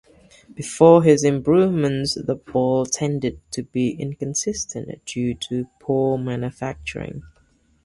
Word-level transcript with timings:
Before 0.55 1.03
his 1.03 1.23
improvements 1.23 2.15
the 2.15 2.33
ball 2.33 2.87
tended 2.87 3.39
to 3.51 3.61
be 3.61 3.91
inconsistent 3.91 4.89
due 5.05 5.35
to 5.41 5.69
poor 5.79 6.17
manufacturing. 6.17 7.21